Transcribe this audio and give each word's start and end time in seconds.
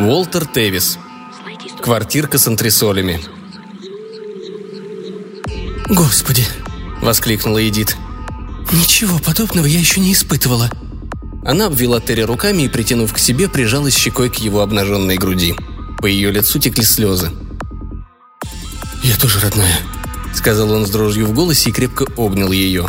Уолтер 0.00 0.46
Тевис. 0.46 0.98
Квартирка 1.82 2.38
с 2.38 2.48
антресолями. 2.48 3.20
«Господи!»– 5.90 6.46
воскликнула 7.02 7.68
Эдит. 7.68 7.96
«Ничего 8.72 9.18
подобного 9.18 9.66
я 9.66 9.78
еще 9.78 10.00
не 10.00 10.14
испытывала». 10.14 10.70
Она 11.44 11.66
обвела 11.66 12.00
Терри 12.00 12.22
руками 12.22 12.62
и, 12.62 12.68
притянув 12.68 13.12
к 13.12 13.18
себе, 13.18 13.46
прижалась 13.46 13.94
щекой 13.94 14.30
к 14.30 14.36
его 14.36 14.60
обнаженной 14.62 15.18
груди. 15.18 15.54
По 15.98 16.06
ее 16.06 16.30
лицу 16.30 16.58
текли 16.58 16.84
слезы. 16.84 17.30
«Я 19.02 19.16
тоже 19.16 19.38
родная»,— 19.40 19.80
сказал 20.34 20.70
он 20.70 20.86
с 20.86 20.90
дрожью 20.90 21.26
в 21.26 21.34
голосе 21.34 21.68
и 21.68 21.72
крепко 21.74 22.06
обнял 22.16 22.52
ее. 22.52 22.88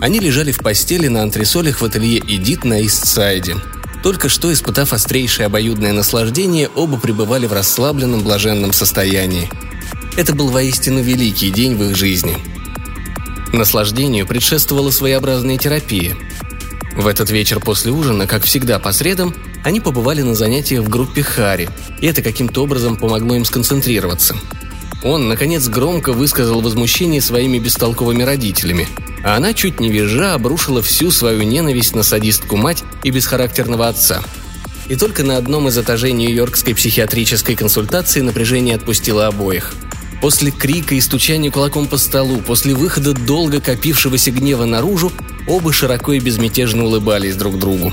Они 0.00 0.18
лежали 0.18 0.50
в 0.50 0.58
постели 0.58 1.06
на 1.06 1.22
антресолях 1.22 1.80
в 1.80 1.84
ателье 1.84 2.18
Эдит 2.18 2.64
на 2.64 2.84
Истсайде. 2.84 3.56
Только 4.02 4.28
что, 4.28 4.52
испытав 4.52 4.92
острейшее 4.92 5.46
обоюдное 5.46 5.92
наслаждение, 5.92 6.68
оба 6.74 6.98
пребывали 6.98 7.46
в 7.46 7.52
расслабленном, 7.52 8.22
блаженном 8.22 8.72
состоянии. 8.72 9.50
Это 10.16 10.34
был 10.34 10.48
воистину 10.48 11.00
великий 11.00 11.50
день 11.50 11.76
в 11.76 11.84
их 11.84 11.96
жизни. 11.96 12.36
Наслаждению 13.52 14.26
предшествовала 14.26 14.90
своеобразная 14.90 15.58
терапия. 15.58 16.16
В 16.96 17.06
этот 17.06 17.30
вечер 17.30 17.60
после 17.60 17.92
ужина, 17.92 18.26
как 18.26 18.44
всегда 18.44 18.78
по 18.78 18.92
средам, 18.92 19.34
они 19.64 19.80
побывали 19.80 20.22
на 20.22 20.34
занятиях 20.34 20.84
в 20.84 20.88
группе 20.88 21.22
Хари, 21.22 21.68
и 22.00 22.06
это 22.06 22.22
каким-то 22.22 22.62
образом 22.62 22.96
помогло 22.96 23.34
им 23.36 23.44
сконцентрироваться– 23.44 24.36
он, 25.02 25.28
наконец, 25.28 25.68
громко 25.68 26.12
высказал 26.12 26.60
возмущение 26.60 27.20
своими 27.20 27.58
бестолковыми 27.58 28.22
родителями, 28.22 28.86
а 29.24 29.36
она, 29.36 29.54
чуть 29.54 29.80
не 29.80 29.90
визжа, 29.90 30.34
обрушила 30.34 30.82
всю 30.82 31.10
свою 31.10 31.42
ненависть 31.42 31.94
на 31.94 32.02
садистку 32.02 32.56
мать 32.56 32.84
и 33.02 33.10
бесхарактерного 33.10 33.88
отца. 33.88 34.22
И 34.88 34.96
только 34.96 35.22
на 35.22 35.36
одном 35.36 35.68
из 35.68 35.78
этажей 35.78 36.12
Нью-Йоркской 36.12 36.74
психиатрической 36.74 37.54
консультации 37.54 38.20
напряжение 38.20 38.76
отпустило 38.76 39.26
обоих. 39.26 39.74
После 40.20 40.50
крика 40.50 40.94
и 40.94 41.00
стучания 41.00 41.50
кулаком 41.50 41.86
по 41.86 41.96
столу, 41.96 42.40
после 42.40 42.74
выхода 42.74 43.14
долго 43.14 43.60
копившегося 43.60 44.30
гнева 44.32 44.66
наружу, 44.66 45.12
оба 45.46 45.72
широко 45.72 46.12
и 46.12 46.20
безмятежно 46.20 46.84
улыбались 46.84 47.36
друг 47.36 47.58
другу. 47.58 47.92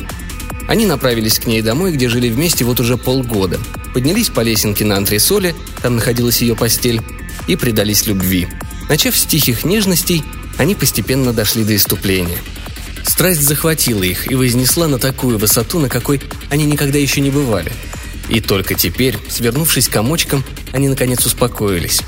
Они 0.68 0.86
направились 0.86 1.40
к 1.40 1.46
ней 1.46 1.62
домой, 1.62 1.94
где 1.94 2.10
жили 2.10 2.30
вместе 2.30 2.66
вот 2.66 2.82
уже 2.82 2.98
полгода. 2.98 3.60
Поднялись 3.94 4.30
по 4.30 4.42
лесенке 4.42 4.86
на 4.86 4.98
антресоле, 4.98 5.56
там 5.82 5.96
находилась 5.96 6.42
ее 6.42 6.56
постель, 6.56 7.02
и 7.48 7.56
предались 7.56 8.08
любви. 8.08 8.48
Начав 8.90 9.16
с 9.18 9.26
тихих 9.26 9.64
нежностей, 9.66 10.24
они 10.58 10.76
постепенно 10.76 11.34
дошли 11.34 11.64
до 11.64 11.76
иступления. 11.76 12.40
Страсть 13.06 13.42
захватила 13.42 14.04
их 14.04 14.32
и 14.32 14.36
вознесла 14.36 14.88
на 14.88 15.00
такую 15.00 15.38
высоту, 15.38 15.80
на 15.80 15.90
какой 15.90 16.22
они 16.50 16.66
никогда 16.66 16.98
еще 16.98 17.22
не 17.22 17.30
бывали. 17.30 17.72
И 18.30 18.42
только 18.42 18.76
теперь, 18.76 19.18
свернувшись 19.30 19.88
комочком, 19.88 20.44
они 20.74 20.90
наконец 20.90 21.26
успокоились. 21.26 22.02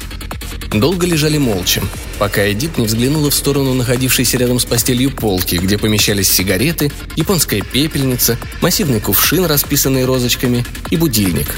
Долго 0.71 1.07
лежали 1.07 1.37
молча, 1.37 1.81
пока 2.19 2.51
Эдит 2.51 2.77
не 2.77 2.85
взглянула 2.85 3.31
в 3.31 3.33
сторону 3.33 3.73
находившейся 3.73 4.37
рядом 4.37 4.59
с 4.59 4.65
постелью 4.65 5.09
полки, 5.09 5.55
где 5.55 5.77
помещались 5.77 6.29
сигареты, 6.29 6.91
японская 7.15 7.61
пепельница, 7.61 8.37
массивный 8.61 8.99
кувшин, 8.99 9.45
расписанный 9.45 10.05
розочками, 10.05 10.65
и 10.91 10.97
будильник. 10.97 11.55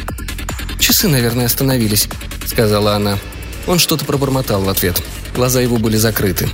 «Часы, 0.80 1.08
наверное, 1.08 1.48
остановились»,— 1.48 2.08
сказала 2.46 2.96
она. 2.96 3.18
Он 3.66 3.80
что-то 3.80 4.06
пробормотал 4.06 4.62
в 4.62 4.70
ответ. 4.70 5.02
Глаза 5.36 5.62
его 5.62 5.78
были 5.78 5.98
закрыты. 5.98 6.48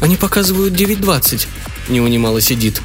«Они 0.00 0.16
показывают 0.16 0.74
9.20»,— 0.74 1.46
не 1.88 2.00
унималась 2.00 2.52
Эдит. 2.52 2.80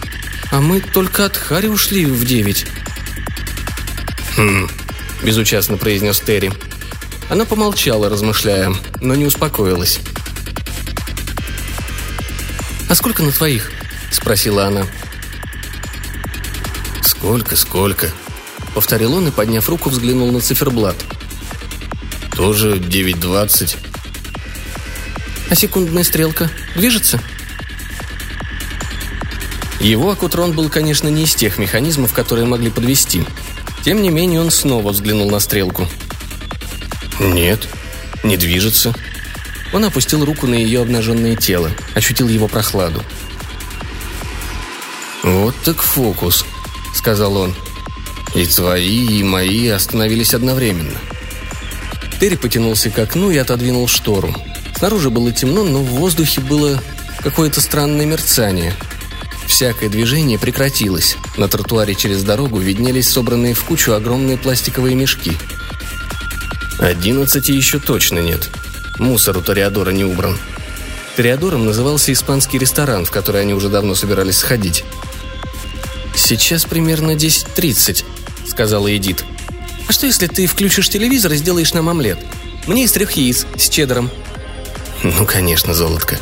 «А 0.52 0.62
мы 0.62 0.82
только 0.82 1.26
от 1.26 1.38
Хари 1.38 1.68
ушли 1.68 2.06
в 2.06 2.24
9». 2.24 2.66
«Хм»,— 4.36 4.70
безучастно 5.24 5.78
произнес 5.78 6.20
Терри. 6.20 6.52
Она 7.32 7.46
помолчала, 7.46 8.10
размышляя, 8.10 8.76
но 9.00 9.16
не 9.16 9.26
успокоилась. 9.26 10.02
«А 12.90 12.94
сколько 12.94 13.24
на 13.24 13.32
твоих?»– 13.32 13.72
спросила 14.12 14.66
она. 14.66 14.86
«Сколько, 17.02 17.56
сколько?»– 17.56 18.10
повторил 18.76 19.14
он 19.14 19.30
и, 19.30 19.32
подняв 19.32 19.70
руку, 19.70 19.90
взглянул 19.90 20.30
на 20.34 20.42
циферблат. 20.42 20.98
«Тоже 22.36 22.76
9.20». 22.76 23.78
«А 25.50 25.56
секундная 25.56 26.04
стрелка 26.04 26.52
движется?» 26.76 27.22
Его 29.80 30.12
акутрон 30.12 30.52
был, 30.52 30.70
конечно, 30.70 31.08
не 31.08 31.24
из 31.24 31.34
тех 31.34 31.58
механизмов, 31.58 32.12
которые 32.12 32.46
могли 32.46 32.70
подвести. 32.70 33.24
Тем 33.86 34.02
не 34.02 34.10
менее, 34.10 34.42
он 34.42 34.52
снова 34.52 34.92
взглянул 34.92 35.32
на 35.32 35.40
стрелку– 35.40 35.88
«Нет, 37.20 37.68
не 38.24 38.38
движется». 38.38 38.94
Он 39.74 39.86
опустил 39.86 40.26
руку 40.26 40.48
на 40.48 40.56
ее 40.56 40.82
обнаженное 40.82 41.36
тело, 41.36 41.72
ощутил 41.96 42.28
его 42.28 42.48
прохладу. 42.48 43.04
«Вот 45.24 45.56
так 45.64 45.82
фокус»,— 45.82 46.46
сказал 46.94 47.38
он. 47.38 47.56
«И 48.36 48.46
твои, 48.46 49.20
и 49.20 49.24
мои 49.24 49.68
остановились 49.68 50.34
одновременно». 50.34 50.98
Терри 52.20 52.36
потянулся 52.36 52.90
к 52.90 53.00
окну 53.00 53.32
и 53.32 53.38
отодвинул 53.38 53.88
штору. 53.88 54.36
Снаружи 54.78 55.10
было 55.10 55.32
темно, 55.32 55.64
но 55.64 55.80
в 55.80 55.88
воздухе 55.88 56.42
было 56.42 56.82
какое-то 57.20 57.62
странное 57.62 58.06
мерцание. 58.06 58.76
Всякое 59.48 59.90
движение 59.90 60.38
прекратилось. 60.38 61.18
На 61.38 61.48
тротуаре 61.48 61.96
через 61.96 62.24
дорогу 62.24 62.60
виднелись 62.60 63.10
собранные 63.10 63.54
в 63.54 63.64
кучу 63.64 63.94
огромные 63.94 64.38
пластиковые 64.38 64.96
мешки— 64.96 65.34
Одиннадцати 66.82 67.52
еще 67.52 67.78
точно 67.78 68.18
нет. 68.20 68.50
Мусор 68.98 69.38
у 69.38 69.42
Тореадора 69.42 69.92
не 69.92 70.04
убран. 70.04 70.40
Тореадором 71.16 71.64
назывался 71.64 72.12
испанский 72.12 72.58
ресторан, 72.58 73.06
в 73.06 73.12
который 73.12 73.42
они 73.42 73.54
уже 73.54 73.70
давно 73.70 73.94
собирались 73.94 74.38
сходить. 74.38 74.84
«Сейчас 76.16 76.66
примерно 76.66 77.12
10.30»,— 77.12 78.04
сказала 78.48 78.96
Эдит. 78.96 79.24
«А 79.88 79.92
что, 79.92 80.08
если 80.08 80.26
ты 80.26 80.48
включишь 80.48 80.90
телевизор 80.90 81.34
и 81.34 81.36
сделаешь 81.36 81.74
нам 81.74 81.88
омлет? 81.88 82.18
Мне 82.66 82.86
из 82.86 82.92
трех 82.92 83.12
яиц, 83.12 83.46
с 83.56 83.70
чеддером». 83.70 84.10
«Ну, 85.04 85.28
конечно, 85.28 85.76
золотко». 85.76 86.18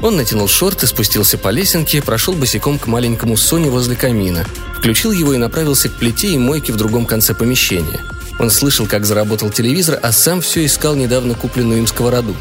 Он 0.00 0.16
натянул 0.16 0.48
шорты, 0.48 0.88
спустился 0.88 1.38
по 1.38 1.50
лесенке, 1.50 2.02
прошел 2.02 2.34
босиком 2.34 2.80
к 2.80 2.88
маленькому 2.88 3.36
Соне 3.36 3.70
возле 3.70 3.94
камина, 3.94 4.44
включил 4.76 5.12
его 5.12 5.32
и 5.32 5.38
направился 5.38 5.88
к 5.88 5.94
плите 5.94 6.30
и 6.30 6.38
мойке 6.38 6.72
в 6.72 6.76
другом 6.76 7.06
конце 7.06 7.34
помещения— 7.34 8.00
он 8.42 8.50
слышал, 8.50 8.88
как 8.88 9.06
заработал 9.06 9.50
телевизор, 9.50 10.00
а 10.02 10.10
сам 10.10 10.40
все 10.40 10.66
искал 10.66 10.96
недавно 10.96 11.34
купленную 11.34 11.78
им 11.78 11.86
сковороду. 11.86 12.34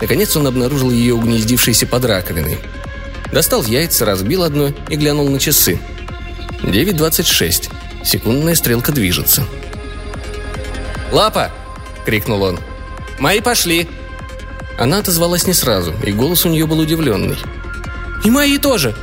Наконец 0.00 0.36
он 0.36 0.48
обнаружил 0.48 0.90
ее 0.90 1.14
угнездившейся 1.14 1.86
под 1.86 2.04
раковиной. 2.04 2.58
Достал 3.32 3.62
яйца, 3.62 4.04
разбил 4.04 4.42
одно 4.42 4.72
и 4.88 4.96
глянул 4.96 5.28
на 5.28 5.38
часы. 5.38 5.80
9.26. 6.62 7.70
Секундная 8.04 8.56
стрелка 8.56 8.90
движется. 8.90 9.44
«Лапа!»— 11.12 11.52
крикнул 12.04 12.42
он. 12.42 12.58
«Мои 13.20 13.40
пошли!» 13.40 13.88
Она 14.78 14.98
отозвалась 14.98 15.46
не 15.46 15.54
сразу, 15.54 15.94
и 16.04 16.10
голос 16.10 16.44
у 16.44 16.48
нее 16.48 16.66
был 16.66 16.80
удивленный. 16.80 17.38
«И 18.24 18.30
мои 18.30 18.58
тоже!» 18.58 18.96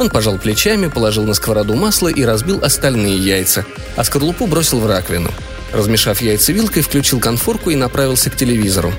Он 0.00 0.10
пожал 0.10 0.36
плечами, 0.36 0.88
положил 0.88 1.24
на 1.24 1.34
сковороду 1.34 1.74
масло 1.76 2.08
и 2.08 2.24
разбил 2.24 2.64
остальные 2.64 3.18
яйца, 3.18 3.64
а 3.96 4.02
скорлупу 4.02 4.46
бросил 4.46 4.80
в 4.80 4.86
раковину– 4.86 5.30
Размешав 5.72 6.20
яйца 6.20 6.52
вилкой, 6.52 6.82
включил 6.82 7.20
конфорку 7.20 7.70
и 7.70 7.76
направился 7.76 8.30
к 8.30 8.36
телевизору. 8.36 8.92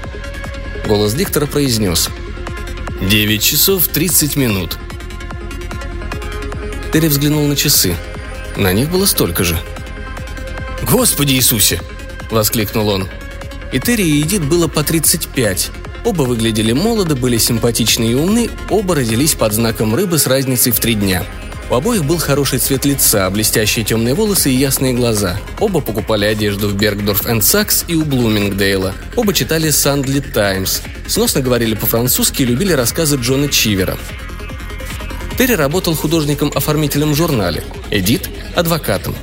Голос 0.87 1.13
диктора 1.13 1.45
произнес. 1.45 2.09
«Девять 3.01 3.43
часов 3.43 3.87
тридцать 3.87 4.35
минут». 4.35 4.77
Терри 6.93 7.07
взглянул 7.07 7.47
на 7.47 7.55
часы. 7.55 7.95
На 8.55 8.73
них 8.73 8.89
было 8.89 9.05
столько 9.05 9.43
же. 9.43 9.57
«Господи 10.89 11.33
Иисусе!»– 11.33 11.81
воскликнул 12.31 12.89
он. 12.89 13.07
И 13.71 13.79
Терри 13.79 14.03
и 14.03 14.21
Эдит 14.21 14.43
было 14.43 14.67
по 14.67 14.83
35. 14.83 15.71
Оба 16.03 16.23
выглядели 16.23 16.71
молодо, 16.71 17.15
были 17.15 17.37
симпатичны 17.37 18.11
и 18.11 18.15
умны, 18.15 18.49
оба 18.69 18.95
родились 18.95 19.35
под 19.35 19.53
знаком 19.53 19.93
рыбы 19.93 20.17
с 20.17 20.27
разницей 20.27 20.71
в 20.71 20.79
три 20.79 20.95
дня– 20.95 21.25
у 21.71 21.73
обоих 21.73 22.03
был 22.03 22.17
хороший 22.17 22.59
цвет 22.59 22.83
лица, 22.83 23.29
блестящие 23.29 23.85
темные 23.85 24.13
волосы 24.13 24.51
и 24.51 24.55
ясные 24.55 24.93
глаза. 24.93 25.39
Оба 25.57 25.79
покупали 25.79 26.25
одежду 26.25 26.67
в 26.67 26.73
Бергдорф 26.75 27.25
энд 27.25 27.45
Сакс 27.45 27.85
и 27.87 27.95
у 27.95 28.03
Блумингдейла. 28.03 28.93
Оба 29.15 29.33
читали 29.33 29.69
Сандли 29.69 30.19
Таймс. 30.19 30.81
Сносно 31.07 31.39
говорили 31.39 31.73
по-французски 31.73 32.41
и 32.41 32.45
любили 32.45 32.73
рассказы 32.73 33.15
Джона 33.15 33.47
Чивера. 33.47 33.97
Терри 35.37 35.53
работал 35.53 35.95
художником-оформителем 35.95 37.13
в 37.13 37.15
журнале, 37.15 37.63
Эдит– 37.89 38.29
адвокатом. 38.55 39.15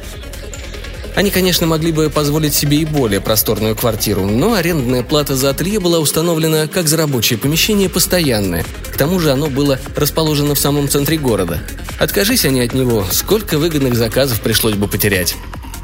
Они, 1.14 1.30
конечно, 1.30 1.66
могли 1.66 1.92
бы 1.92 2.08
позволить 2.08 2.54
себе 2.54 2.78
и 2.78 2.84
более 2.86 3.20
просторную 3.20 3.76
квартиру, 3.76 4.24
но 4.24 4.54
арендная 4.54 5.02
плата 5.02 5.36
за 5.36 5.50
ателье 5.50 5.80
была 5.80 5.98
установлена 5.98 6.66
как 6.66 6.88
за 6.88 6.96
рабочее 6.96 7.38
помещение 7.38 7.90
постоянное. 7.90 8.64
К 8.90 8.96
тому 8.96 9.20
же 9.20 9.32
оно 9.32 9.48
было 9.48 9.78
расположено 9.96 10.54
в 10.54 10.58
самом 10.58 10.88
центре 10.88 11.18
города. 11.18 11.60
Откажись 11.98 12.44
они 12.44 12.60
от 12.60 12.74
него, 12.74 13.04
сколько 13.10 13.58
выгодных 13.58 13.96
заказов 13.96 14.40
пришлось 14.40 14.74
бы 14.74 14.86
потерять. 14.86 15.36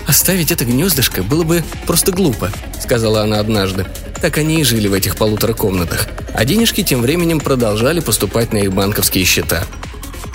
«Оставить 0.06 0.52
это 0.52 0.64
гнездышко 0.64 1.22
было 1.22 1.44
бы 1.44 1.64
просто 1.86 2.12
глупо»,— 2.12 2.52
сказала 2.82 3.22
она 3.22 3.40
однажды. 3.40 3.86
Так 4.20 4.38
они 4.38 4.60
и 4.60 4.64
жили 4.64 4.86
в 4.86 4.92
этих 4.92 5.16
полутора 5.16 5.54
комнатах, 5.54 6.06
а 6.32 6.44
денежки 6.44 6.82
тем 6.82 7.02
временем 7.02 7.40
продолжали 7.40 8.00
поступать 8.00 8.52
на 8.52 8.58
их 8.58 8.72
банковские 8.72 9.24
счета. 9.24 9.64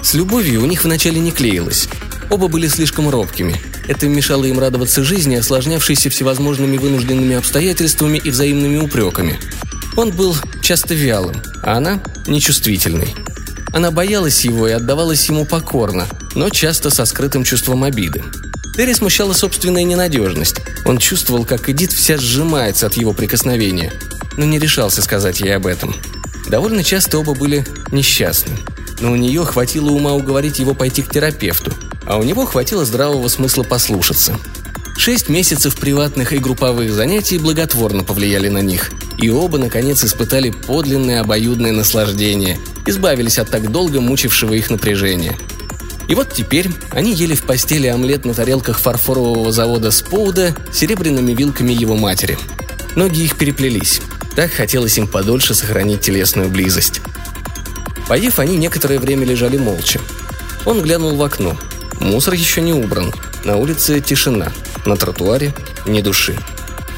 С 0.01 0.13
любовью 0.13 0.63
у 0.63 0.65
них 0.65 0.83
вначале 0.83 1.19
не 1.19 1.31
клеилось. 1.31 1.87
Оба 2.29 2.47
были 2.47 2.67
слишком 2.67 3.09
робкими. 3.09 3.55
Это 3.87 4.07
мешало 4.07 4.45
им 4.45 4.59
радоваться 4.59 5.03
жизни, 5.03 5.35
осложнявшейся 5.35 6.09
всевозможными 6.09 6.77
вынужденными 6.77 7.35
обстоятельствами 7.35 8.19
и 8.23 8.29
взаимными 8.29 8.77
упреками. 8.77 9.39
Он 9.97 10.11
был 10.11 10.35
часто 10.61 10.93
вялым, 10.93 11.41
а 11.63 11.77
она– 11.77 12.01
нечувствительной. 12.27 13.15
Она 13.71 13.91
боялась 13.91 14.45
его 14.45 14.67
и 14.67 14.71
отдавалась 14.71 15.27
ему 15.29 15.45
покорно, 15.45 16.07
но 16.35 16.49
часто 16.49 16.89
со 16.89 17.05
скрытым 17.05 17.43
чувством 17.43 17.83
обиды. 17.83 18.23
Терри 18.75 18.93
смущала 18.93 19.33
собственная 19.33 19.83
ненадежность. 19.83 20.61
Он 20.85 20.97
чувствовал, 20.97 21.45
как 21.45 21.69
Эдит 21.69 21.91
вся 21.91 22.17
сжимается 22.17 22.87
от 22.87 22.95
его 22.95 23.13
прикосновения, 23.13 23.91
но 24.37 24.45
не 24.45 24.57
решался 24.57 25.01
сказать 25.01 25.41
ей 25.41 25.55
об 25.55 25.67
этом. 25.67 25.95
Довольно 26.47 26.83
часто 26.83 27.19
оба 27.19 27.33
были 27.35 27.65
несчастны. 27.91 28.57
Но 29.01 29.11
у 29.11 29.15
нее 29.15 29.45
хватило 29.45 29.89
ума 29.89 30.13
уговорить 30.13 30.59
его 30.59 30.73
пойти 30.73 31.03
к 31.03 31.11
терапевту, 31.11 31.73
а 32.05 32.17
у 32.17 32.23
него 32.23 32.45
хватило 32.45 32.85
здравого 32.85 33.27
смысла 33.27 33.63
послушаться. 33.63 34.37
Шесть 34.97 35.29
месяцев 35.29 35.75
приватных 35.75 36.33
и 36.33 36.39
групповых 36.39 36.91
занятий 36.91 37.37
благотворно 37.37 38.03
повлияли 38.03 38.49
на 38.49 38.61
них, 38.61 38.91
и 39.21 39.29
оба, 39.29 39.57
наконец, 39.57 40.03
испытали 40.03 40.49
подлинное 40.49 41.21
обоюдное 41.21 41.71
наслаждение, 41.71 42.57
избавились 42.85 43.39
от 43.39 43.49
так 43.49 43.71
долго 43.71 44.01
мучившего 44.01 44.53
их 44.53 44.69
напряжения– 44.69 45.37
и 46.09 46.15
вот 46.15 46.33
теперь 46.33 46.69
они 46.89 47.13
ели 47.13 47.35
в 47.35 47.43
постели 47.43 47.85
омлет 47.85 48.25
на 48.25 48.33
тарелках 48.33 48.79
фарфорового 48.79 49.51
завода 49.51 49.91
Споуда 49.91 50.55
серебряными 50.73 51.33
вилками 51.33 51.71
его 51.71 51.95
матери. 51.95 52.35
Ноги 52.95 53.21
их 53.21 53.37
переплелись. 53.37 54.01
Так 54.35 54.51
хотелось 54.51 54.97
им 54.97 55.07
подольше 55.07 55.53
сохранить 55.53 56.01
телесную 56.01 56.49
близость. 56.49 57.01
Поев, 58.07 58.39
они 58.39 58.57
некоторое 58.57 58.97
время 58.97 59.23
лежали 59.23 59.57
молча. 59.57 60.01
Он 60.65 60.81
глянул 60.81 61.15
в 61.15 61.21
окно. 61.21 61.55
Мусор 61.99 62.33
еще 62.33 62.61
не 62.61 62.73
убран. 62.73 63.13
На 63.43 63.57
улице 63.57 64.01
тишина. 64.01 64.51
На 64.85 64.97
тротуаре 64.97 65.53
ни 65.85 66.01
души. 66.01 66.35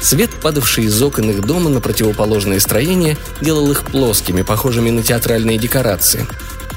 Свет, 0.02 0.30
падавший 0.42 0.84
из 0.84 1.00
окон 1.00 1.30
их 1.30 1.42
дома 1.42 1.70
на 1.70 1.80
противоположные 1.80 2.58
строения, 2.58 3.16
делал 3.40 3.70
их 3.70 3.84
плоскими, 3.84 4.42
похожими 4.42 4.90
на 4.90 5.02
театральные 5.02 5.58
декорации. 5.58 6.26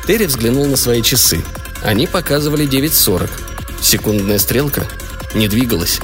Терри 0.06 0.27
взглянул 0.27 0.68
на 0.68 0.77
свои 0.77 1.01
часы. 1.01 1.44
Они 1.83 2.06
показывали 2.06 2.68
9.40. 2.68 3.30
Секундная 3.81 4.38
стрелка 4.38 4.88
не 5.33 5.48
двигалась. 5.48 6.00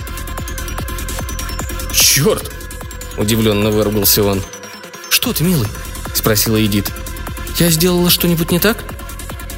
«Черт!»– 1.93 2.51
удивленно 3.17 3.69
выругался 3.69 4.23
он. 4.23 4.41
«Что 5.09 5.31
ты, 5.31 5.43
милый?»– 5.43 5.67
спросила 6.15 6.63
Эдит. 6.63 6.91
«Я 7.59 7.69
сделала 7.69 8.09
что-нибудь 8.09 8.51
не 8.51 8.59
так?» 8.59 8.83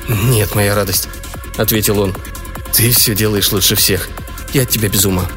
«Нет, 0.09 0.53
моя 0.53 0.75
радость»,– 0.75 1.07
ответил 1.57 2.01
он. 2.01 2.13
«Ты 2.73 2.91
все 2.91 3.15
делаешь 3.15 3.51
лучше 3.53 3.75
всех. 3.75 4.09
Я 4.51 4.63
от 4.63 4.69
тебя 4.69 4.89
без 4.89 5.05
ума». 5.05 5.29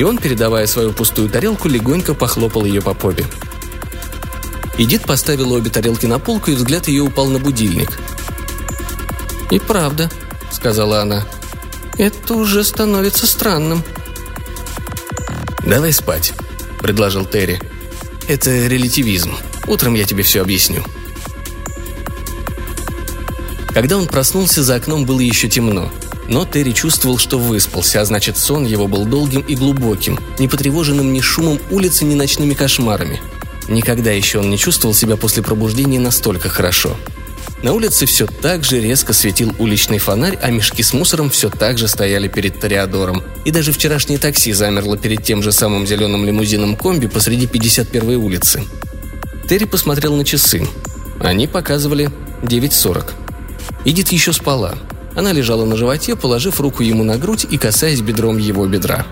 И 0.00 0.02
он, 0.02 0.18
передавая 0.18 0.66
свою 0.66 0.92
пустую 0.92 1.28
тарелку, 1.28 1.68
легонько 1.68 2.14
похлопал 2.14 2.64
ее 2.64 2.80
по 2.80 2.94
попе. 2.94 3.26
Эдит 4.78 5.02
поставила 5.02 5.54
обе 5.54 5.70
тарелки 5.70 6.06
на 6.06 6.18
полку, 6.18 6.50
и 6.50 6.54
взгляд 6.54 6.88
ее 6.88 7.02
упал 7.02 7.26
на 7.26 7.38
будильник– 7.38 7.96
«И 9.50 9.58
правда»,— 9.58 10.08
сказала 10.50 11.02
она. 11.02 11.26
«Это 11.98 12.34
уже 12.34 12.62
становится 12.62 13.26
странным». 13.26 13.82
«Давай 15.66 15.92
спать»,— 15.92 16.32
предложил 16.80 17.24
Терри. 17.24 17.60
«Это 18.28 18.50
релятивизм. 18.50 19.34
Утром 19.66 19.94
я 19.94 20.04
тебе 20.04 20.22
все 20.22 20.42
объясню». 20.42 20.84
Когда 23.70 23.96
он 23.96 24.06
проснулся, 24.06 24.62
за 24.62 24.76
окном 24.76 25.04
было 25.04 25.20
еще 25.20 25.48
темно. 25.48 25.92
Но 26.30 26.46
Терри 26.46 26.70
чувствовал, 26.70 27.18
что 27.18 27.38
выспался, 27.38 28.00
а 28.00 28.04
значит 28.04 28.38
сон 28.38 28.64
его 28.64 28.86
был 28.86 29.04
долгим 29.04 29.40
и 29.42 29.56
глубоким, 29.56 30.18
не 30.38 30.46
потревоженным 30.46 31.12
ни 31.12 31.20
шумом 31.20 31.58
улицы, 31.70 32.04
ни 32.04 32.14
ночными 32.14 32.54
кошмарами. 32.54 33.20
Никогда 33.68 34.12
еще 34.12 34.38
он 34.38 34.48
не 34.48 34.56
чувствовал 34.56 34.94
себя 34.94 35.16
после 35.16 35.42
пробуждения 35.42 35.98
настолько 35.98 36.48
хорошо. 36.48 36.96
На 37.64 37.72
улице 37.72 38.06
все 38.06 38.26
так 38.26 38.64
же 38.64 38.80
резко 38.80 39.12
светил 39.12 39.52
уличный 39.58 39.98
фонарь, 39.98 40.38
а 40.40 40.50
мешки 40.50 40.82
с 40.84 40.92
мусором 40.92 41.30
все 41.30 41.50
так 41.50 41.78
же 41.78 41.88
стояли 41.88 42.28
перед 42.28 42.58
Тореадором. 42.58 43.22
И 43.44 43.50
даже 43.50 43.72
вчерашнее 43.72 44.18
такси 44.18 44.52
замерло 44.52 44.96
перед 44.96 45.24
тем 45.24 45.42
же 45.42 45.50
самым 45.50 45.86
зеленым 45.86 46.24
лимузином 46.24 46.76
комби 46.76 47.06
посреди 47.06 47.46
51-й 47.46 48.14
улицы. 48.14 48.64
Терри 49.48 49.64
посмотрел 49.64 50.14
на 50.14 50.24
часы. 50.24 50.66
Они 51.18 51.48
показывали 51.48 52.10
9.40. 52.42 53.12
Идит 53.84 54.10
еще 54.10 54.32
спала. 54.32 54.78
Она 55.14 55.32
лежала 55.32 55.64
на 55.64 55.76
животе, 55.76 56.16
положив 56.16 56.60
руку 56.60 56.82
ему 56.82 57.04
на 57.04 57.18
грудь 57.18 57.46
и 57.48 57.58
касаясь 57.58 58.00
бедром 58.00 58.38
его 58.38 58.66
бедра. 58.66 59.06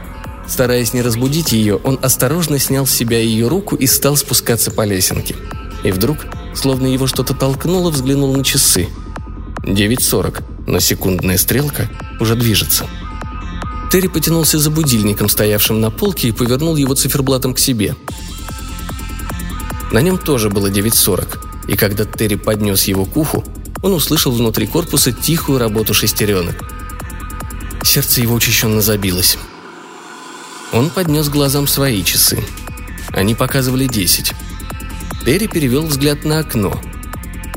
Стараясь 0.47 0.95
не 0.95 1.03
разбудить 1.03 1.53
ее, 1.53 1.77
он 1.77 1.99
осторожно 2.03 2.59
снял 2.59 2.87
с 2.87 2.91
себя 2.93 3.19
ее 3.21 3.49
руку 3.49 3.77
и 3.77 3.87
стал 3.87 4.17
спускаться 4.17 4.71
по 4.71 4.85
лесенке. 4.85 5.37
И 5.85 5.91
вдруг 5.91 6.19
Словно 6.59 6.89
его 6.89 7.07
что-то 7.07 7.35
толкнуло, 7.35 7.91
взглянул 7.91 8.35
на 8.35 8.43
часы. 8.43 8.89
9.40, 9.63 10.43
но 10.67 10.81
секундная 10.81 11.39
стрелка 11.39 11.89
уже 12.19 12.35
движется. 12.35 12.87
Терри 13.93 14.09
потянулся 14.09 14.59
за 14.59 14.71
будильником, 14.71 15.29
стоявшим 15.29 15.81
на 15.81 15.93
полке, 15.93 16.29
и 16.29 16.33
повернул 16.33 16.75
его 16.75 16.95
циферблатом 16.95 17.55
к 17.55 17.61
себе. 17.61 17.95
На 19.93 20.01
нем 20.01 20.19
тоже 20.19 20.51
было 20.51 20.69
9.40, 20.69 21.69
и 21.69 21.77
когда 21.77 22.05
Терри 22.05 22.35
поднес 22.35 22.85
его 22.85 23.05
к 23.05 23.17
уху, 23.17 23.45
он 23.83 23.93
услышал 23.93 24.33
внутри 24.33 24.67
корпуса 24.67 25.13
тихую 25.13 25.59
работу 25.59 25.95
шестеренок. 25.95 26.65
Сердце 27.83 28.21
его 28.21 28.35
учащенно 28.35 28.81
забилось. 28.81 29.39
Он 30.73 30.91
поднес 30.91 31.29
глазам 31.29 31.67
свои 31.67 32.03
часы. 32.05 32.45
Они 33.11 33.35
показывали 33.35 33.87
10. 33.87 34.33
Терри 35.29 35.47
перевел 35.47 35.85
взгляд 35.85 36.25
на 36.25 36.39
окно. 36.39 36.81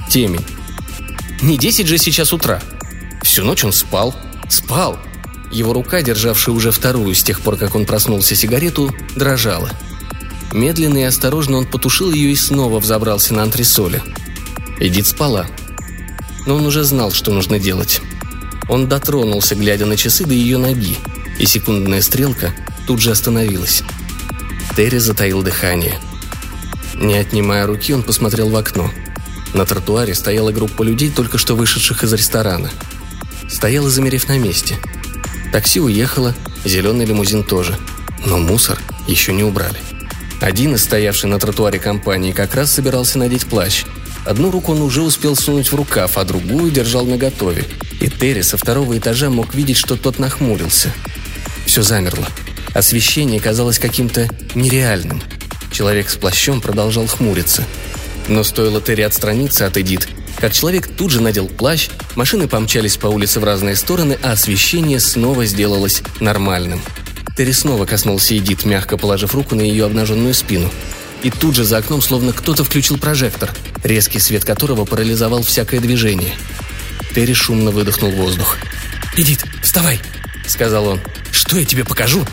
Темень. 0.09 0.45
Не 1.41 1.57
десять 1.57 1.87
же 1.87 1.97
сейчас 1.97 2.33
утра. 2.33 2.61
Всю 3.23 3.45
ночь 3.45 3.63
он 3.63 3.71
спал. 3.71 4.13
Спал. 4.49 4.99
Его 5.53 5.71
рука, 5.71 6.01
державшая 6.01 6.53
уже 6.53 6.71
вторую 6.71 7.15
с 7.15 7.23
тех 7.23 7.39
пор, 7.39 7.55
как 7.55 7.75
он 7.75 7.85
проснулся 7.85 8.35
сигарету, 8.35 8.93
дрожала. 9.15 9.69
Медленно 10.51 10.97
и 10.97 11.03
осторожно 11.03 11.59
он 11.59 11.65
потушил 11.65 12.11
ее 12.11 12.33
и 12.33 12.35
снова 12.35 12.81
взобрался 12.81 13.33
на 13.33 13.43
антресоли. 13.43 14.03
Эдит 14.81 15.07
спала. 15.07 15.47
Но 16.45 16.55
он 16.55 16.65
уже 16.65 16.83
знал, 16.83 17.11
что 17.11 17.31
нужно 17.31 17.59
делать. 17.59 18.01
Он 18.69 18.87
дотронулся, 18.87 19.55
глядя 19.55 19.85
на 19.85 19.97
часы 19.97 20.25
до 20.25 20.33
ее 20.33 20.57
ноги, 20.57 20.97
и 21.39 21.45
секундная 21.45 22.01
стрелка 22.01 22.53
тут 22.87 23.01
же 23.01 23.11
остановилась. 23.11 23.83
Терри 24.75 24.97
затаил 24.97 25.41
дыхание– 25.41 25.99
не 27.01 27.15
отнимая 27.15 27.65
руки, 27.65 27.93
он 27.93 28.03
посмотрел 28.03 28.49
в 28.49 28.55
окно. 28.55 28.91
На 29.55 29.65
тротуаре 29.65 30.13
стояла 30.13 30.51
группа 30.51 30.83
людей, 30.83 31.09
только 31.09 31.39
что 31.39 31.55
вышедших 31.55 32.03
из 32.03 32.13
ресторана. 32.13 32.69
Стояла, 33.49 33.89
замерев 33.89 34.27
на 34.27 34.37
месте. 34.37 34.77
Такси 35.51 35.79
уехало, 35.79 36.35
зеленый 36.63 37.07
лимузин 37.07 37.43
тоже. 37.43 37.75
Но 38.25 38.37
мусор 38.37 38.79
еще 39.07 39.33
не 39.33 39.43
убрали. 39.43 39.79
Один 40.41 40.75
из 40.75 40.83
стоявший 40.83 41.29
на 41.29 41.39
тротуаре 41.39 41.79
компании 41.79 42.33
как 42.33 42.53
раз 42.53 42.71
собирался 42.71 43.17
надеть 43.17 43.47
плащ. 43.47 43.83
Одну 44.25 44.51
руку 44.51 44.73
он 44.73 44.81
уже 44.81 45.01
успел 45.01 45.35
сунуть 45.35 45.71
в 45.71 45.75
рукав, 45.75 46.17
а 46.17 46.23
другую 46.23 46.71
держал 46.71 47.05
наготове. 47.05 47.65
И 47.99 48.09
Терри 48.09 48.41
со 48.41 48.57
второго 48.57 48.97
этажа 48.97 49.29
мог 49.29 49.53
видеть, 49.55 49.77
что 49.77 49.95
тот 49.95 50.19
нахмурился. 50.19 50.93
Все 51.65 51.81
замерло. 51.81 52.27
Освещение 52.73 53.39
казалось 53.39 53.79
каким-то 53.79 54.29
нереальным– 54.55 55.21
Человек 55.71 56.09
с 56.09 56.15
плащом 56.15 56.61
продолжал 56.61 57.07
хмуриться. 57.07 57.63
Но 58.27 58.43
стоило 58.43 58.81
Терри 58.81 59.01
отстраниться 59.01 59.65
от 59.65 59.77
Эдит, 59.77 60.07
как 60.37 60.53
человек 60.53 60.87
тут 60.87 61.11
же 61.11 61.21
надел 61.21 61.47
плащ, 61.47 61.89
машины 62.15 62.47
помчались 62.47 62.97
по 62.97 63.07
улице 63.07 63.39
в 63.39 63.43
разные 63.43 63.75
стороны, 63.75 64.17
а 64.21 64.33
освещение 64.33 64.99
снова 64.99 65.45
сделалось 65.45 66.03
нормальным. 66.19 66.81
Терри 67.37 67.51
снова 67.51 67.85
коснулся 67.85 68.37
Эдит, 68.37 68.65
мягко 68.65 68.97
положив 68.97 69.33
руку 69.33 69.55
на 69.55 69.61
ее 69.61 69.85
обнаженную 69.85 70.33
спину. 70.33 70.69
И 71.23 71.29
тут 71.29 71.55
же 71.55 71.63
за 71.63 71.77
окном 71.77 72.01
словно 72.01 72.33
кто-то 72.33 72.63
включил 72.63 72.97
прожектор, 72.97 73.51
резкий 73.83 74.19
свет 74.19 74.43
которого 74.43 74.85
парализовал 74.85 75.43
всякое 75.43 75.79
движение. 75.79 76.33
Терри 77.13 77.33
шумно 77.33 77.71
выдохнул 77.71 78.11
воздух. 78.11 78.57
«Эдит, 79.17 79.43
вставай!»— 79.61 79.99
сказал 80.47 80.87
он. 80.87 81.01
«Что 81.31 81.57
я 81.57 81.65
тебе 81.65 81.83
покажу?» 81.83 82.25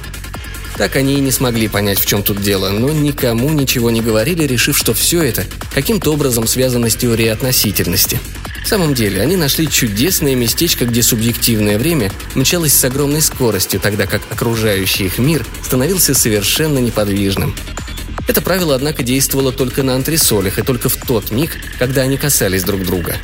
Так 0.79 0.95
они 0.95 1.15
и 1.15 1.21
не 1.21 1.33
смогли 1.33 1.67
понять, 1.67 1.99
в 1.99 2.07
чем 2.07 2.23
тут 2.23 2.41
дело, 2.41 2.71
но 2.71 2.93
никому 2.93 3.51
ничего 3.51 3.91
не 3.91 4.01
говорили, 4.01 4.45
решив, 4.45 4.79
что 4.79 4.95
все 4.95 5.23
это 5.23 5.45
каким-то 5.75 6.13
образом 6.13 6.47
связано 6.47 6.89
с 6.89 6.95
теорией 6.95 7.31
относительности. 7.31 8.21
В 8.63 8.69
самом 8.69 8.95
деле, 8.95 9.21
они 9.21 9.35
нашли 9.35 9.69
чудесное 9.69 10.37
местечко, 10.37 10.85
где 10.85 11.03
субъективное 11.03 11.79
время 11.79 12.13
мчалось 12.37 12.75
с 12.75 12.85
огромной 12.85 13.23
скоростью, 13.23 13.81
тогда 13.81 14.07
как 14.07 14.23
окружающий 14.31 15.07
их 15.07 15.19
мир 15.19 15.45
становился 15.65 16.15
совершенно 16.15 16.79
неподвижным. 16.79 17.57
Это 18.29 18.43
правило, 18.43 18.75
однако, 18.75 19.03
действовало 19.03 19.53
только 19.53 19.83
на 19.83 19.97
антресолях 19.97 20.59
и 20.59 20.63
только 20.63 20.89
в 20.89 20.97
тот 20.97 21.31
миг, 21.31 21.57
когда 21.79 22.03
они 22.03 22.19
касались 22.19 22.63
друг 22.63 22.85
друга. 22.85 23.17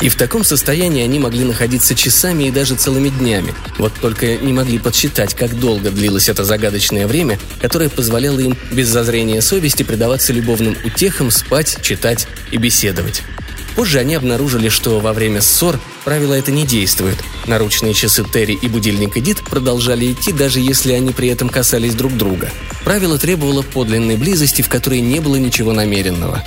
И 0.00 0.08
в 0.08 0.16
таком 0.16 0.42
состоянии 0.42 1.04
они 1.04 1.20
могли 1.20 1.44
находиться 1.44 1.94
часами 1.94 2.44
и 2.44 2.50
даже 2.50 2.74
целыми 2.74 3.10
днями. 3.10 3.54
Вот 3.78 3.92
только 4.00 4.36
не 4.36 4.52
могли 4.52 4.80
подсчитать, 4.80 5.34
как 5.34 5.56
долго 5.56 5.92
длилось 5.92 6.28
это 6.28 6.42
загадочное 6.42 7.06
время, 7.06 7.38
которое 7.60 7.88
позволяло 7.88 8.40
им 8.40 8.58
без 8.72 8.88
зазрения 8.88 9.40
совести 9.40 9.84
предаваться 9.84 10.32
любовным 10.32 10.76
утехам, 10.84 11.30
спать, 11.30 11.78
читать 11.82 12.26
и 12.50 12.56
беседовать. 12.56 13.22
Позже 13.76 14.00
они 14.00 14.16
обнаружили, 14.16 14.68
что 14.68 14.98
во 14.98 15.12
время 15.12 15.40
ссор 15.40 15.78
правило 16.04 16.34
это 16.34 16.50
не 16.50 16.66
действует. 16.66 17.18
Наручные 17.46 17.94
часы 17.94 18.24
Терри 18.24 18.58
и 18.60 18.66
будильник 18.66 19.16
Эдит 19.16 19.40
продолжали 19.44 20.12
идти, 20.12 20.32
даже 20.32 20.58
если 20.58 20.92
они 20.92 21.12
при 21.12 21.28
этом 21.28 21.48
касались 21.48 21.94
друг 21.94 22.16
друга. 22.16 22.50
Правило 22.84 23.18
требовало 23.18 23.62
подлинной 23.62 24.16
близости, 24.16 24.62
в 24.62 24.68
которой 24.68 25.00
не 25.00 25.20
было 25.20 25.36
ничего 25.36 25.72
намеренного. 25.72 26.42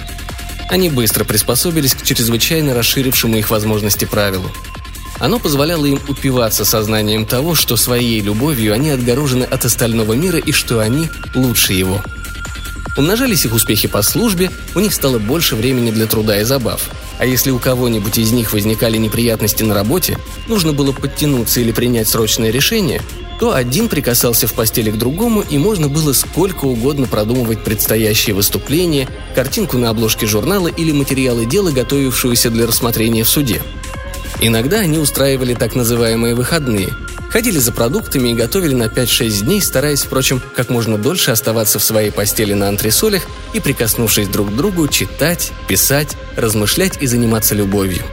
Они 0.70 0.90
быстро 0.90 1.24
приспособились 1.24 1.94
к 1.94 2.04
чрезвычайно 2.04 2.74
расширившему 2.74 3.38
их 3.38 3.50
возможности 3.50 4.06
правилу. 4.06 4.52
Оно 5.20 5.40
позволяло 5.40 5.86
им 5.86 6.00
упиваться 6.08 6.66
сознанием 6.66 7.26
того, 7.26 7.56
что 7.56 7.78
своей 7.78 8.20
любовью 8.20 8.74
они 8.74 8.90
отгорожены 8.90 9.44
от 9.44 9.64
остального 9.64 10.14
мира 10.14 10.40
и 10.40 10.52
что 10.52 10.80
они 10.80 11.10
лучше 11.34 11.74
его. 11.74 12.02
Умножались 12.98 13.46
их 13.46 13.54
успехи 13.54 13.88
по 13.88 14.02
службе, 14.02 14.52
у 14.74 14.80
них 14.80 14.94
стало 14.94 15.20
больше 15.20 15.56
времени 15.56 15.92
для 15.92 16.06
труда 16.06 16.40
и 16.40 16.44
забав. 16.44 16.90
А 17.18 17.26
если 17.26 17.52
у 17.52 17.60
кого-нибудь 17.60 18.18
из 18.18 18.32
них 18.32 18.54
возникали 18.54 18.98
неприятности 18.98 19.64
на 19.64 19.74
работе, 19.74 20.18
нужно 20.48 20.74
было 20.74 20.92
подтянуться 20.92 21.60
или 21.60 21.72
принять 21.72 22.08
срочное 22.08 22.52
решение, 22.52 23.02
то 23.40 23.54
один 23.54 23.90
прикасался 23.90 24.48
в 24.48 24.54
постели 24.54 24.92
к 24.92 24.98
другому, 24.98 25.42
и 25.42 25.58
можно 25.58 25.88
было 25.88 26.14
сколько 26.14 26.66
угодно 26.66 27.08
продумывать 27.08 27.64
предстоящее 27.64 28.36
выступление, 28.36 29.08
картинку 29.34 29.78
на 29.78 29.90
обложке 29.90 30.26
журнала 30.26 30.68
или 30.68 30.92
материалы 30.92 31.46
дела, 31.46 31.72
готовившегося 31.72 32.50
для 32.50 32.66
рассмотрения 32.66 33.24
в 33.24 33.30
суде. 33.30 33.62
Иногда 34.42 34.80
они 34.80 34.98
устраивали 34.98 35.54
так 35.54 35.76
называемые 35.76 36.36
выходные. 36.36 36.90
Ходили 37.30 37.58
за 37.58 37.74
продуктами 37.74 38.30
и 38.30 38.34
готовили 38.34 38.74
на 38.74 38.86
5-6 38.86 39.44
дней, 39.44 39.62
стараясь, 39.62 40.04
впрочем, 40.04 40.42
как 40.56 40.70
можно 40.70 40.98
дольше 40.98 41.32
оставаться 41.32 41.80
в 41.80 41.84
своей 41.84 42.12
постели 42.12 42.54
на 42.54 42.70
антресолях 42.70 43.24
и, 43.54 43.60
прикоснувшись 43.60 44.30
друг 44.30 44.52
к 44.52 44.56
другу, 44.56 44.88
читать, 44.88 45.52
писать, 45.68 46.16
размышлять 46.38 47.02
и 47.02 47.08
заниматься 47.08 47.54
любовью. 47.54 48.04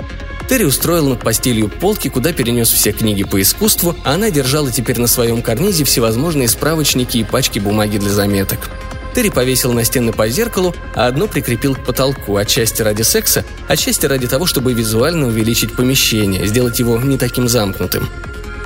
Терри 0.52 0.64
устроил 0.64 1.08
над 1.08 1.20
постелью 1.20 1.70
полки, 1.70 2.08
куда 2.08 2.34
перенес 2.34 2.70
все 2.70 2.92
книги 2.92 3.24
по 3.24 3.40
искусству, 3.40 3.96
а 4.04 4.12
она 4.12 4.30
держала 4.30 4.70
теперь 4.70 5.00
на 5.00 5.06
своем 5.06 5.40
карнизе 5.40 5.84
всевозможные 5.84 6.46
справочники 6.46 7.16
и 7.16 7.24
пачки 7.24 7.58
бумаги 7.58 7.96
для 7.96 8.10
заметок. 8.10 8.68
Терри 9.14 9.30
повесил 9.30 9.72
на 9.72 9.82
стены 9.82 10.12
по 10.12 10.28
зеркалу, 10.28 10.76
а 10.94 11.06
одно 11.06 11.26
прикрепил 11.26 11.74
к 11.74 11.82
потолку, 11.82 12.36
отчасти 12.36 12.82
ради 12.82 13.00
секса, 13.00 13.46
отчасти 13.66 14.04
ради 14.04 14.26
того, 14.26 14.44
чтобы 14.44 14.74
визуально 14.74 15.28
увеличить 15.28 15.74
помещение, 15.74 16.46
сделать 16.46 16.78
его 16.78 17.00
не 17.00 17.16
таким 17.16 17.48
замкнутым. 17.48 18.10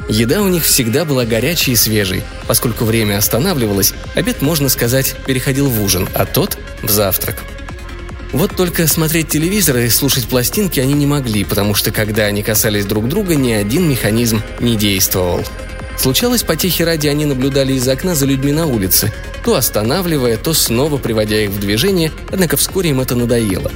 Еда 0.09 0.43
у 0.43 0.49
них 0.49 0.65
всегда 0.65 1.05
была 1.05 1.25
горячей 1.25 1.71
и 1.71 1.77
свежей. 1.77 2.25
Поскольку 2.49 2.85
время 2.85 3.17
останавливалось, 3.17 3.95
обед, 4.17 4.43
можно 4.43 4.69
сказать, 4.71 5.15
переходил 5.25 5.69
в 5.69 5.81
ужин, 5.81 6.09
а 6.15 6.27
тот– 6.27 6.59
в 6.83 6.91
завтрак– 6.91 7.45
вот 8.33 8.57
только 8.57 8.87
смотреть 8.87 9.29
телевизор 9.29 9.79
и 9.79 9.89
слушать 9.89 10.27
пластинки 10.27 10.81
они 10.81 10.95
не 10.95 11.07
могли, 11.07 11.45
потому 11.45 11.75
что 11.75 11.91
когда 11.91 12.25
они 12.25 12.43
касались 12.43 12.85
друг 12.85 13.09
друга, 13.09 13.35
ни 13.35 13.53
один 13.53 13.89
механизм 13.89 14.43
не 14.61 14.77
действовал. 14.77 15.45
Случалось, 15.99 16.43
потехи 16.43 16.83
ради 16.83 17.09
они 17.09 17.25
наблюдали 17.25 17.73
из 17.73 17.89
окна 17.89 18.15
за 18.15 18.27
людьми 18.27 18.53
на 18.53 18.67
улице, 18.67 19.13
то 19.45 19.55
останавливая, 19.55 20.37
то 20.37 20.53
снова 20.53 20.99
приводя 20.99 21.41
их 21.43 21.51
в 21.51 21.61
движение, 21.61 22.13
однако 22.31 22.57
вскоре 22.57 22.91
им 22.91 23.01
это 23.01 23.15
надоело. 23.15 23.73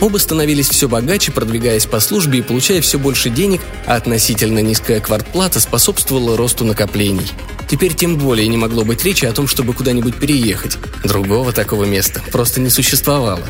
Оба 0.00 0.18
становились 0.18 0.68
все 0.68 0.88
богаче, 0.88 1.30
продвигаясь 1.30 1.86
по 1.86 2.00
службе 2.00 2.40
и 2.40 2.42
получая 2.42 2.80
все 2.80 2.98
больше 2.98 3.30
денег, 3.30 3.60
а 3.86 3.94
относительно 3.94 4.58
низкая 4.58 5.00
квартплата 5.00 5.60
способствовала 5.60 6.36
росту 6.36 6.64
накоплений. 6.64 7.30
Теперь 7.68 7.94
тем 7.94 8.18
более 8.18 8.46
не 8.48 8.56
могло 8.56 8.84
быть 8.84 9.04
речи 9.04 9.24
о 9.24 9.32
том, 9.32 9.46
чтобы 9.46 9.72
куда-нибудь 9.72 10.16
переехать. 10.16 10.78
Другого 11.02 11.52
такого 11.52 11.84
места 11.84 12.22
просто 12.30 12.60
не 12.60 12.70
существовало. 12.70 13.44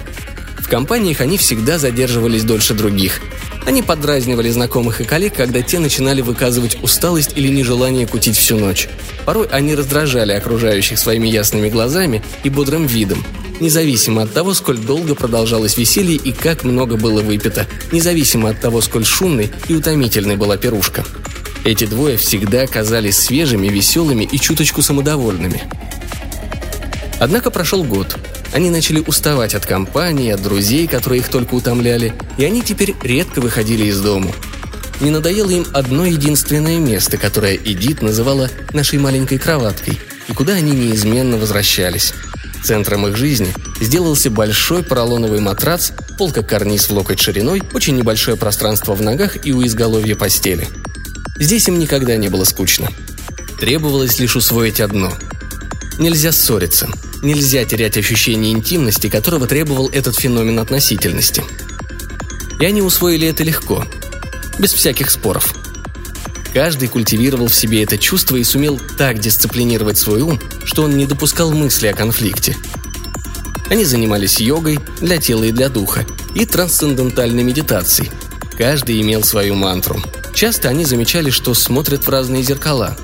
В 0.59 0.68
компаниях 0.68 1.21
они 1.21 1.37
всегда 1.37 1.78
задерживались 1.78 2.44
дольше 2.44 2.75
других. 2.75 3.21
Они 3.66 3.83
подразнивали 3.83 4.50
знакомых 4.50 5.00
и 5.00 5.04
коллег, 5.04 5.35
когда 5.35 5.62
те 5.62 5.78
начинали 5.78 6.21
выказывать 6.21 6.83
усталость 6.83 7.33
или 7.37 7.49
нежелание 7.49 8.06
кутить 8.06 8.37
всю 8.37 8.59
ночь. 8.59 8.88
Порой 9.25 9.47
они 9.49 9.75
раздражали 9.75 10.33
окружающих 10.33 10.99
своими 10.99 11.28
ясными 11.28 11.68
глазами 11.68 12.23
и 12.44 12.50
бодрым 12.50 12.87
видом, 12.87 13.25
независимо 13.61 14.23
от 14.23 14.33
того, 14.33 14.54
сколь 14.54 14.78
долго 14.78 15.14
продолжалось 15.14 15.76
веселье 15.76 16.16
и 16.16 16.33
как 16.33 16.64
много 16.64 16.97
было 16.97 17.23
выпито, 17.23 17.66
независимо 17.92 18.50
от 18.50 18.61
того, 18.61 18.80
сколь 18.80 19.04
шумной 19.04 19.50
и 19.68 19.75
утомительной 19.75 20.37
была 20.37 20.56
пирушка. 20.56 21.04
Эти 21.64 21.87
двое 21.87 22.18
всегда 22.18 22.66
казались 22.66 23.18
свежими, 23.18 23.68
веселыми 23.68 24.25
и 24.25 24.38
чуточку 24.38 24.83
самодовольными. 24.83 25.62
Однако 27.18 27.50
прошел 27.50 27.83
год, 27.85 28.18
они 28.52 28.68
начали 28.71 29.00
уставать 29.00 29.54
от 29.54 29.64
компании, 29.64 30.30
от 30.30 30.42
друзей, 30.42 30.87
которые 30.87 31.21
их 31.21 31.28
только 31.28 31.54
утомляли, 31.54 32.12
и 32.37 32.44
они 32.44 32.61
теперь 32.61 32.94
редко 33.02 33.40
выходили 33.40 33.87
из 33.87 33.99
дому. 34.00 34.33
Не 35.00 35.11
надоело 35.11 35.50
им 35.50 35.66
одно 35.73 36.04
единственное 36.04 36.78
место, 36.78 37.16
которое 37.16 37.56
Эдит 37.56 38.02
называла 38.02 38.50
«нашей 38.73 38.99
маленькой 38.99 39.38
кроваткой», 39.38 39.99
и 40.28 40.33
куда 40.33 40.52
они 40.52 40.73
неизменно 40.73 41.38
возвращались. 41.38 42.12
Центром 42.62 43.06
их 43.06 43.16
жизни 43.16 43.52
сделался 43.80 44.30
большой 44.30 44.83
поролоновый 44.83 45.40
матрац, 45.40 45.92
полка 46.18 46.42
карниз 46.42 46.88
в 46.88 46.92
локоть 46.92 47.21
шириной, 47.21 47.62
очень 47.73 47.97
небольшое 47.97 48.37
пространство 48.37 48.94
в 48.94 49.02
ногах 49.02 49.47
и 49.47 49.52
у 49.52 49.64
изголовья 49.64 50.14
постели. 50.14 50.68
Здесь 51.36 51.68
им 51.68 51.78
никогда 51.78 52.16
не 52.16 52.28
было 52.28 52.44
скучно. 52.44 52.88
Требовалось 53.58 54.18
лишь 54.18 54.36
усвоить 54.36 54.80
одно. 54.80 55.12
Нельзя 55.98 56.32
ссориться– 56.32 56.88
Нельзя 57.24 57.64
терять 57.64 57.96
ощущение 57.96 58.52
интимности, 58.52 59.08
которого 59.08 59.46
требовал 59.46 59.88
этот 59.88 60.14
феномен 60.14 60.58
относительности. 60.58 61.42
И 62.60 62.66
они 62.66 62.82
усвоили 62.82 63.26
это 63.26 63.42
легко, 63.42 63.86
без 64.58 64.74
всяких 64.74 65.10
споров. 65.10 65.54
Каждый 66.52 66.88
культивировал 66.88 67.46
в 67.46 67.54
себе 67.54 67.82
это 67.82 67.96
чувство 67.96 68.36
и 68.36 68.44
сумел 68.44 68.78
так 68.98 69.20
дисциплинировать 69.20 69.96
свой 69.96 70.20
ум, 70.20 70.38
что 70.64 70.82
он 70.82 70.98
не 70.98 71.06
допускал 71.06 71.50
мысли 71.50 71.86
о 71.86 71.94
конфликте. 71.94 72.58
Они 73.70 73.86
занимались 73.86 74.38
йогой 74.38 74.78
для 75.00 75.16
тела 75.16 75.44
и 75.44 75.50
для 75.50 75.70
духа 75.70 76.04
и 76.34 76.44
трансцендентальной 76.44 77.42
медитацией. 77.42 78.10
Каждый 78.56 79.00
имел 79.00 79.23
свою 79.23 79.54
мантру. 79.54 80.00
Часто 80.34 80.68
они 80.68 80.84
замечали, 80.84 81.30
что 81.30 81.54
смотрят 81.54 82.06
в 82.06 82.08
разные 82.08 82.42
зеркала. 82.42 82.96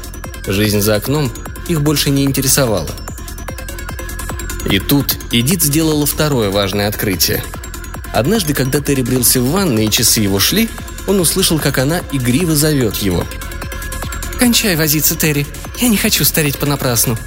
Жизнь 0.47 0.81
за 0.81 0.97
окном 0.97 1.33
их 1.69 1.83
больше 1.83 2.11
не 2.11 2.25
интересовала– 2.25 2.91
и 4.69 4.79
тут 4.79 5.17
Эдит 5.33 5.63
сделала 5.63 6.07
второе 6.07 6.51
важное 6.51 6.89
открытие. 6.89 7.43
Однажды, 8.13 8.55
когда 8.55 8.81
Терри 8.81 9.03
брился 9.03 9.41
в 9.41 9.51
ванной 9.51 9.87
и 9.87 9.91
часы 9.91 10.21
его 10.21 10.39
шли, 10.39 10.69
он 11.07 11.21
услышал, 11.21 11.59
как 11.59 11.79
она 11.79 12.03
игриво 12.13 12.55
зовет 12.55 12.97
его. 12.97 13.27
«Кончай 14.39 14.77
возиться, 14.77 15.17
Терри. 15.17 15.47
Я 15.79 15.89
не 15.89 15.97
хочу 15.97 16.25
стареть 16.25 16.59
понапрасну». 16.59 17.19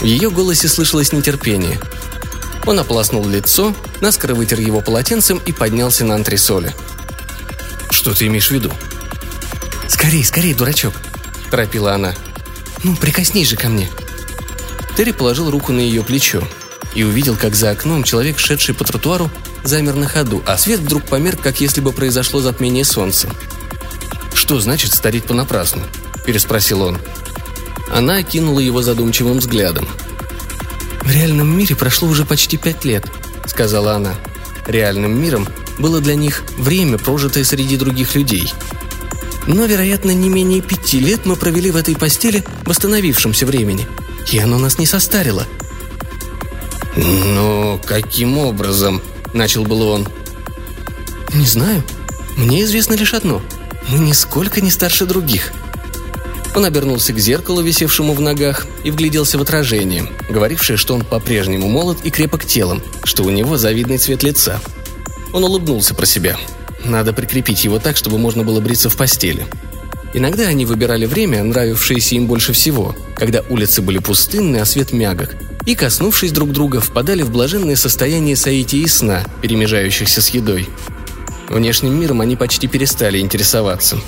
В 0.00 0.04
ее 0.04 0.30
голосе 0.30 0.68
слышалось 0.68 1.12
нетерпение. 1.12 1.78
Он 2.66 2.78
ополоснул 2.78 3.26
лицо, 3.26 3.74
наскоро 4.00 4.34
вытер 4.34 4.60
его 4.60 4.80
полотенцем 4.80 5.40
и 5.44 5.52
поднялся 5.52 6.04
на 6.04 6.14
антресоле. 6.14 6.74
«Что 7.90 8.14
ты 8.14 8.26
имеешь 8.26 8.48
в 8.48 8.52
виду?» 8.52 8.72
«Скорей, 9.88 10.24
скорей, 10.24 10.54
дурачок!»– 10.54 10.94
торопила 11.50 11.94
она. 11.94 12.14
«Ну, 12.84 12.96
прикоснись 12.96 13.48
же 13.48 13.56
ко 13.56 13.68
мне!» 13.68 13.88
Терри 14.96 15.12
положил 15.12 15.50
руку 15.50 15.72
на 15.72 15.80
ее 15.80 16.02
плечо 16.02 16.42
и 16.94 17.02
увидел, 17.02 17.36
как 17.36 17.54
за 17.54 17.70
окном 17.70 18.04
человек, 18.04 18.38
шедший 18.38 18.74
по 18.74 18.84
тротуару, 18.84 19.30
замер 19.64 19.94
на 19.94 20.06
ходу, 20.06 20.42
а 20.46 20.56
свет 20.58 20.80
вдруг 20.80 21.04
померк, 21.04 21.40
как 21.40 21.60
если 21.60 21.80
бы 21.80 21.92
произошло 21.92 22.40
затмение 22.40 22.84
солнца. 22.84 23.28
«Что 24.34 24.60
значит 24.60 24.92
стареть 24.92 25.24
понапрасну?»– 25.24 25.82
переспросил 26.26 26.82
он. 26.82 26.98
Она 27.92 28.16
окинула 28.16 28.60
его 28.60 28.82
задумчивым 28.82 29.38
взглядом. 29.38 29.88
«В 31.02 31.10
реальном 31.10 31.56
мире 31.56 31.76
прошло 31.76 32.08
уже 32.08 32.24
почти 32.24 32.56
пять 32.56 32.84
лет»,– 32.84 33.06
сказала 33.46 33.94
она. 33.94 34.14
Реальным 34.66 35.20
миром 35.20 35.48
было 35.78 36.00
для 36.00 36.14
них 36.14 36.44
время, 36.58 36.98
прожитое 36.98 37.44
среди 37.44 37.76
других 37.76 38.14
людей. 38.14 38.52
Но, 39.46 39.64
вероятно, 39.64 40.10
не 40.10 40.28
менее 40.28 40.60
пяти 40.60 41.00
лет 41.00 41.26
мы 41.26 41.36
провели 41.36 41.70
в 41.70 41.76
этой 41.76 41.96
постели 41.96 42.44
в 42.64 42.68
восстановившемся 42.68 43.46
времени– 43.46 43.88
и 44.32 44.38
оно 44.38 44.58
нас 44.58 44.78
не 44.78 44.86
состарило». 44.86 45.46
«Но 46.96 47.80
каким 47.84 48.38
образом?»– 48.38 49.00
начал 49.32 49.64
был 49.64 49.82
он. 49.82 50.08
«Не 51.32 51.46
знаю. 51.46 51.82
Мне 52.36 52.64
известно 52.64 52.94
лишь 52.94 53.14
одно. 53.14 53.40
Мы 53.88 53.98
нисколько 53.98 54.60
не 54.60 54.70
старше 54.70 55.06
других». 55.06 55.52
Он 56.54 56.64
обернулся 56.64 57.12
к 57.12 57.18
зеркалу, 57.18 57.62
висевшему 57.62 58.12
в 58.12 58.20
ногах, 58.20 58.66
и 58.82 58.90
вгляделся 58.90 59.38
в 59.38 59.42
отражение, 59.42 60.10
говорившее, 60.28 60.76
что 60.76 60.94
он 60.94 61.04
по-прежнему 61.04 61.68
молод 61.68 61.98
и 62.02 62.10
крепок 62.10 62.44
телом, 62.44 62.82
что 63.04 63.22
у 63.22 63.30
него 63.30 63.56
завидный 63.56 63.98
цвет 63.98 64.22
лица. 64.22 64.60
Он 65.32 65.44
улыбнулся 65.44 65.94
про 65.94 66.06
себя. 66.06 66.36
Надо 66.84 67.12
прикрепить 67.12 67.64
его 67.64 67.78
так, 67.78 67.96
чтобы 67.96 68.18
можно 68.18 68.42
было 68.42 68.60
бриться 68.60 68.90
в 68.90 68.96
постели. 68.96 69.46
Иногда 70.12 70.44
они 70.44 70.66
выбирали 70.66 71.06
время, 71.06 71.44
нравившееся 71.44 72.16
им 72.16 72.26
больше 72.26 72.52
всего, 72.52 72.96
когда 73.14 73.44
улицы 73.48 73.80
были 73.80 73.98
пустынны, 73.98 74.56
а 74.56 74.64
свет 74.64 74.92
мягок, 74.92 75.36
и, 75.66 75.76
коснувшись 75.76 76.32
друг 76.32 76.50
друга, 76.50 76.80
впадали 76.80 77.22
в 77.22 77.30
блаженное 77.30 77.76
состояние 77.76 78.34
соития 78.34 78.82
и 78.82 78.88
сна, 78.88 79.24
перемежающихся 79.40 80.20
с 80.20 80.30
едой. 80.30 80.68
Внешним 81.48 82.00
миром 82.00 82.20
они 82.20 82.34
почти 82.34 82.66
перестали 82.66 83.18
интересоваться. 83.18 84.00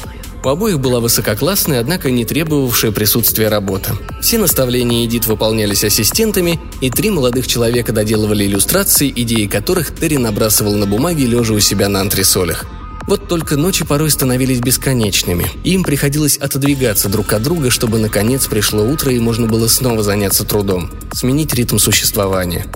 У 0.44 0.48
обоих 0.48 0.80
была 0.80 0.98
высококлассная, 0.98 1.78
однако 1.78 2.10
не 2.10 2.24
требовавшая 2.24 2.90
присутствия 2.90 3.48
работа. 3.48 3.96
Все 4.20 4.38
наставления 4.38 5.06
Эдит 5.06 5.26
выполнялись 5.26 5.84
ассистентами, 5.84 6.58
и 6.80 6.90
три 6.90 7.10
молодых 7.10 7.46
человека 7.46 7.92
доделывали 7.92 8.44
иллюстрации, 8.44 9.12
идеи 9.14 9.46
которых 9.46 9.94
Терри 9.94 10.16
набрасывал 10.16 10.74
на 10.74 10.86
бумаге, 10.86 11.26
лежа 11.26 11.54
у 11.54 11.60
себя 11.60 11.88
на 11.88 12.00
антресолях. 12.00 12.66
Вот 13.06 13.28
только 13.28 13.56
ночи 13.56 13.84
порой 13.84 14.10
становились 14.10 14.60
бесконечными, 14.60 15.46
им 15.62 15.84
приходилось 15.84 16.36
отодвигаться 16.38 17.08
друг 17.08 17.32
от 17.32 17.42
друга, 17.42 17.70
чтобы 17.70 17.98
наконец 17.98 18.46
пришло 18.46 18.84
утро 18.84 19.12
и 19.12 19.20
можно 19.20 19.46
было 19.46 19.68
снова 19.68 20.02
заняться 20.02 20.44
трудом, 20.44 20.90
сменить 21.12 21.54
ритм 21.54 21.78
существования. 21.78 22.66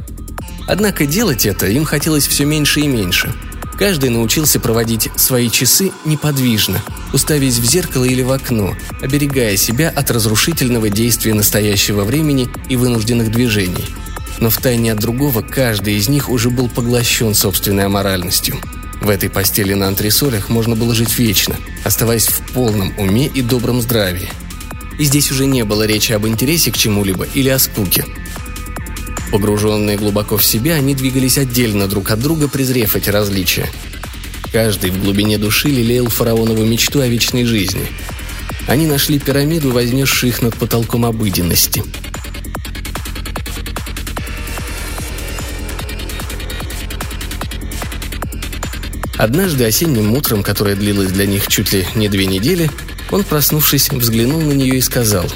Однако 0.69 1.07
делать 1.07 1.47
это 1.47 1.67
им 1.67 1.85
хотелось 1.85 2.27
все 2.27 2.45
меньше 2.45 2.81
и 2.81 2.89
меньше. 2.89 3.33
Каждый 3.78 4.09
научился 4.09 4.59
проводить 4.59 5.11
свои 5.16 5.50
часы 5.50 5.92
неподвижно, 6.06 6.83
уставясь 7.12 7.59
в 7.59 7.64
зеркало 7.64 8.04
или 8.04 8.23
в 8.23 8.33
окно, 8.33 8.75
оберегая 9.02 9.56
себя 9.56 9.90
от 9.90 10.11
разрушительного 10.11 10.88
действия 10.88 11.35
настоящего 11.35 12.04
времени 12.04 12.49
и 12.71 12.76
вынужденных 12.76 13.30
движений. 13.30 13.85
Но 14.38 14.49
втайне 14.49 14.92
от 14.92 14.99
другого 14.99 15.42
каждый 15.42 15.95
из 15.95 16.09
них 16.09 16.30
уже 16.30 16.49
был 16.49 16.68
поглощен 16.68 17.35
собственной 17.35 17.85
аморальностью. 17.85 18.56
В 19.00 19.11
этой 19.11 19.28
постели 19.28 19.75
на 19.75 19.88
антресолях 19.88 20.49
можно 20.49 20.75
было 20.75 20.95
жить 20.95 21.18
вечно, 21.18 21.56
оставаясь 21.85 22.28
в 22.28 22.52
полном 22.52 22.99
уме 22.99 23.26
и 23.26 23.42
добром 23.42 23.83
здравии. 23.83 24.30
И 24.99 25.04
здесь 25.04 25.30
уже 25.30 25.45
не 25.45 25.64
было 25.64 25.87
речи 25.87 26.12
об 26.12 26.26
интересе 26.26 26.73
к 26.73 26.78
чему-либо 26.78 27.26
или 27.35 27.50
о 27.50 27.59
скуке. 27.59 28.06
Погруженные 29.30 29.97
глубоко 29.97 30.37
в 30.37 30.45
себя, 30.45 30.75
они 30.75 30.95
двигались 30.95 31.38
отдельно 31.38 31.88
друг 31.88 32.11
от 32.11 32.21
друга, 32.21 32.49
презрев 32.49 32.97
эти 32.97 33.11
различия. 33.11 33.68
Каждый 34.52 34.90
в 34.90 35.02
глубине 35.02 35.37
души 35.37 35.68
лелеял 35.68 36.09
фараонову 36.09 36.64
мечту 36.64 37.00
о 37.00 37.09
вечной 37.09 37.45
жизни. 37.45 37.87
Они 38.68 38.87
нашли 38.87 39.18
пирамиду, 39.18 39.73
вознесшую 39.73 40.30
их 40.30 40.42
над 40.42 40.56
потолком 40.56 41.04
обыденности. 41.04 41.83
Однажды 49.18 49.64
осенним 49.64 50.12
утром, 50.12 50.42
которое 50.42 50.76
длилось 50.76 51.11
для 51.11 51.26
них 51.26 51.49
чуть 51.49 51.73
ли 51.73 51.87
не 51.95 52.09
две 52.09 52.26
недели, 52.26 52.71
он, 53.11 53.25
проснувшись, 53.25 53.90
взглянул 53.90 54.40
на 54.40 54.52
нее 54.52 54.76
и 54.76 54.80
сказал 54.83 55.26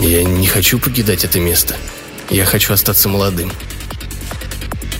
«Я 0.00 0.22
не 0.22 0.46
хочу 0.46 0.78
покидать 0.78 1.24
это 1.24 1.40
место. 1.40 1.76
Я 2.30 2.44
хочу 2.44 2.72
остаться 2.72 3.08
молодым». 3.08 3.52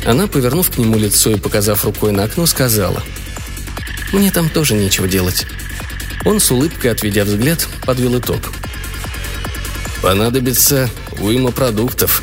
Она, 0.07 0.27
повернув 0.27 0.71
к 0.71 0.79
нему 0.79 0.97
лицо 0.97 1.31
и 1.31 1.39
показав 1.39 1.85
рукой 1.85 2.13
на 2.13 2.25
окно, 2.25 2.47
сказала 2.47 3.03
«Мне 4.13 4.31
там 4.31 4.49
тоже 4.49 4.75
нечего 4.75 5.07
делать». 5.07 5.47
Он 6.25 6.41
с 6.41 6.51
улыбкой, 6.51 6.91
отведя 6.91 7.25
взгляд, 7.25 7.69
подвел 7.85 8.19
итог. 8.19 8.53
«Понадобится 10.03 10.89
уйма 11.21 11.53
продуктов», 11.53 12.23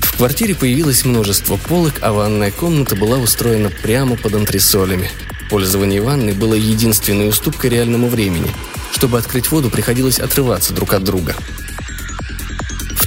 в 0.00 0.16
квартире 0.22 0.54
появилось 0.54 1.06
множество 1.06 1.56
полок, 1.56 1.94
а 2.02 2.12
ванная 2.12 2.50
комната 2.50 2.94
была 2.94 3.16
устроена 3.16 3.70
прямо 3.70 4.16
под 4.16 4.34
антресолями. 4.34 5.10
Пользование 5.48 6.02
ванной 6.02 6.34
было 6.34 6.52
единственной 6.52 7.26
уступкой 7.30 7.70
реальному 7.70 8.06
времени. 8.06 8.54
Чтобы 8.92 9.18
открыть 9.18 9.50
воду, 9.50 9.70
приходилось 9.70 10.18
отрываться 10.20 10.74
друг 10.74 10.92
от 10.92 11.04
друга. 11.04 11.34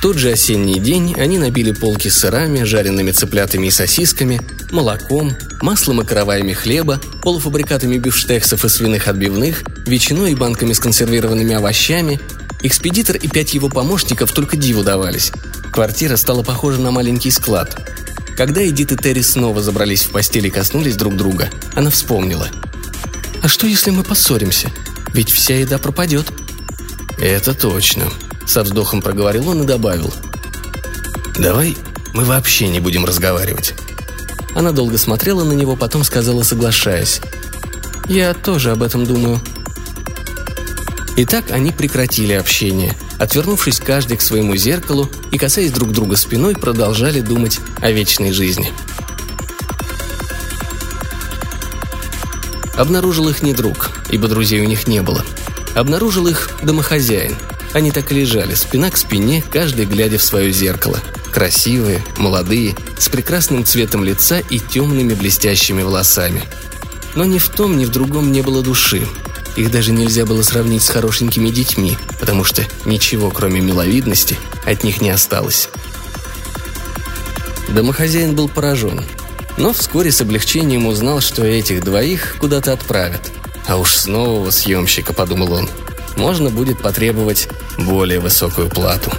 Тот 0.04 0.18
же 0.18 0.32
осенний 0.32 0.82
день 0.82 1.16
они 1.18 1.38
набили 1.38 1.72
полки 1.72 2.10
сырами, 2.10 2.64
жареными 2.64 3.12
цыплятами 3.12 3.68
и 3.68 3.72
сосисками, 3.72 4.42
молоком, 4.70 5.32
маслом 5.62 6.02
и 6.02 6.06
караваями 6.06 6.52
хлеба, 6.52 7.00
полуфабрикатами 7.22 7.98
бифштексов 7.98 8.66
и 8.66 8.68
свиных 8.68 9.08
отбивных, 9.08 9.64
ветчиной 9.86 10.34
и 10.34 10.36
банками 10.36 10.74
с 10.74 10.80
консервированными 10.80 11.56
овощами. 11.56 12.20
Экспедитор 12.64 13.16
и 13.16 13.30
пять 13.30 13.54
его 13.54 13.70
помощников 13.70 14.34
только 14.34 14.58
диву 14.58 14.84
давались. 14.84 15.32
Квартира 15.72 16.18
стала 16.18 16.44
похожа 16.44 16.82
на 16.82 16.92
маленький 16.92 17.32
склад. 17.32 17.90
Когда 18.36 18.62
Эдит 18.68 18.92
и 18.92 18.98
Терри 18.98 19.22
снова 19.22 19.62
забрались 19.62 20.04
в 20.04 20.10
постель 20.10 20.48
и 20.48 20.50
коснулись 20.50 20.98
друг 20.98 21.16
друга, 21.16 21.50
она 21.76 21.90
вспомнила. 21.90 22.50
«А 23.42 23.48
что, 23.48 23.68
если 23.68 23.92
мы 23.92 24.04
поссоримся? 24.04 24.70
Ведь 25.14 25.32
вся 25.32 25.56
еда 25.56 25.78
пропадет». 25.78 26.30
«Это 27.18 27.54
точно»,— 27.54 28.12
со 28.46 28.64
вздохом 28.64 29.02
проговорил 29.02 29.50
он 29.50 29.64
и 29.64 29.66
добавил. 29.66 30.14
«Давай 31.38 31.78
мы 32.14 32.24
вообще 32.26 32.68
не 32.68 32.80
будем 32.80 33.06
разговаривать». 33.06 33.74
Она 34.56 34.72
долго 34.72 34.98
смотрела 34.98 35.44
на 35.44 35.54
него, 35.54 35.76
потом 35.76 36.04
сказала, 36.04 36.44
соглашаясь. 36.44 37.22
«Я 38.08 38.34
тоже 38.34 38.72
об 38.72 38.84
этом 38.84 39.06
думаю». 39.06 39.42
Итак, 41.16 41.52
они 41.52 41.72
прекратили 41.72 42.34
общение, 42.34 42.96
отвернувшись 43.20 43.80
каждый 43.80 44.18
к 44.18 44.22
своему 44.22 44.56
зеркалу 44.56 45.10
и, 45.32 45.38
касаясь 45.38 45.72
друг 45.72 45.92
друга 45.92 46.16
спиной, 46.16 46.56
продолжали 46.56 47.22
думать 47.22 47.60
о 47.82 47.92
вечной 47.92 48.32
жизни. 48.32 48.72
Обнаружил 52.76 53.30
их 53.30 53.44
не 53.44 53.54
друг, 53.54 53.92
ибо 54.10 54.28
друзей 54.28 54.62
у 54.62 54.66
них 54.68 54.88
не 54.88 55.04
было. 55.04 55.24
Обнаружил 55.76 56.28
их 56.28 56.50
домохозяин. 56.64 57.36
Они 57.74 57.92
так 57.92 58.12
и 58.12 58.16
лежали, 58.16 58.54
спина 58.54 58.92
к 58.92 58.98
спине, 58.98 59.44
каждый 59.52 59.86
глядя 59.86 60.18
в 60.18 60.24
свое 60.24 60.52
зеркало. 60.52 61.00
Красивые, 61.32 62.04
молодые, 62.18 62.76
с 62.98 63.10
прекрасным 63.10 63.66
цветом 63.66 64.04
лица 64.04 64.40
и 64.40 64.60
темными 64.60 65.14
блестящими 65.14 65.82
волосами. 65.82 66.44
Но 67.16 67.26
ни 67.26 67.40
в 67.40 67.50
том, 67.50 67.78
ни 67.78 67.86
в 67.86 67.90
другом 67.90 68.32
не 68.32 68.42
было 68.42 68.62
души, 68.62 69.08
их 69.56 69.72
даже 69.72 69.92
нельзя 69.92 70.26
было 70.26 70.42
сравнить 70.42 70.84
с 70.84 70.90
хорошенькими 70.90 71.50
детьми, 71.50 71.98
потому 72.20 72.44
что 72.44 72.64
ничего, 72.86 73.30
кроме 73.30 73.62
миловидности, 73.62 74.38
от 74.66 74.84
них 74.84 75.02
не 75.02 75.12
осталось. 75.12 75.70
Домохозяин 77.70 78.36
был 78.36 78.50
поражен, 78.50 79.04
но 79.58 79.74
вскоре 79.74 80.12
с 80.12 80.22
облегчением 80.22 80.88
узнал, 80.88 81.22
что 81.22 81.46
этих 81.46 81.84
двоих 81.84 82.36
куда-то 82.40 82.74
отправят. 82.74 83.32
А 83.68 83.78
уж 83.78 83.96
с 83.96 84.08
нового 84.08 84.50
съемщика, 84.50 85.14
подумал 85.14 85.54
он, 85.54 85.70
можно 86.18 86.50
будет 86.50 86.80
потребовать 86.82 87.50
более 87.78 88.20
высокую 88.20 88.70
плату. 88.70 89.12